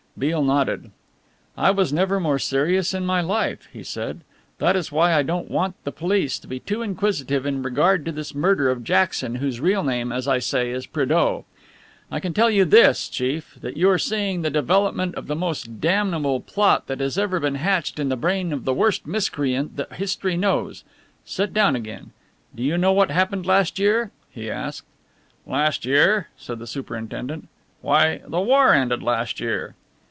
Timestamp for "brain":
18.17-18.51